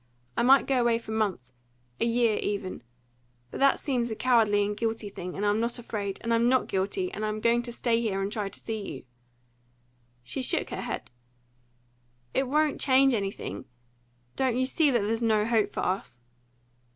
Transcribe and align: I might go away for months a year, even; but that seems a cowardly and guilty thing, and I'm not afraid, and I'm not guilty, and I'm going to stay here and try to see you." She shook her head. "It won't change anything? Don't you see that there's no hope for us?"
I 0.35 0.41
might 0.41 0.65
go 0.65 0.81
away 0.81 0.97
for 0.97 1.11
months 1.11 1.53
a 1.99 2.05
year, 2.05 2.35
even; 2.39 2.81
but 3.51 3.59
that 3.59 3.77
seems 3.77 4.09
a 4.09 4.15
cowardly 4.15 4.65
and 4.65 4.75
guilty 4.75 5.09
thing, 5.09 5.35
and 5.35 5.45
I'm 5.45 5.59
not 5.59 5.77
afraid, 5.77 6.17
and 6.21 6.33
I'm 6.33 6.49
not 6.49 6.67
guilty, 6.67 7.11
and 7.11 7.23
I'm 7.23 7.39
going 7.39 7.61
to 7.61 7.71
stay 7.71 8.01
here 8.01 8.19
and 8.19 8.31
try 8.31 8.49
to 8.49 8.59
see 8.59 8.81
you." 8.93 9.03
She 10.23 10.41
shook 10.41 10.71
her 10.71 10.81
head. 10.81 11.11
"It 12.33 12.47
won't 12.47 12.81
change 12.81 13.13
anything? 13.13 13.65
Don't 14.35 14.57
you 14.57 14.65
see 14.65 14.89
that 14.89 15.01
there's 15.03 15.21
no 15.21 15.45
hope 15.45 15.71
for 15.71 15.81
us?" 15.81 16.23